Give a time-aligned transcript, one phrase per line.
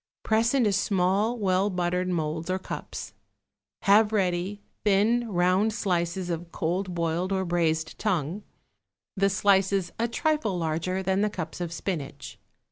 [0.23, 3.13] Press into small, well buttered moulds or cups.
[3.83, 8.41] Have ready thin, round slices of cold boiled or braised tongue,
[9.15, 12.39] the slices a trifle larger than the cups of spinach.